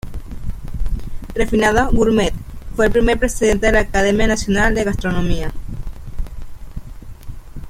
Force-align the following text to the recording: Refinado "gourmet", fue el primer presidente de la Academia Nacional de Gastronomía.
Refinado 1.35 1.91
"gourmet", 1.91 2.33
fue 2.75 2.87
el 2.87 2.91
primer 2.91 3.19
presidente 3.19 3.67
de 3.67 3.73
la 3.73 3.81
Academia 3.81 4.25
Nacional 4.25 4.73
de 4.73 4.83
Gastronomía. 4.85 5.53